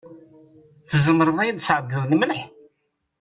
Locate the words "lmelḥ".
2.07-2.41